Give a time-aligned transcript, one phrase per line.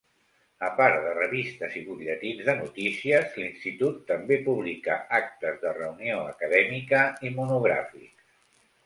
[0.67, 7.03] A part de revistes i butlletins de notícies, l'institut també publica actes de reunió acadèmica
[7.31, 8.35] i monogràfics.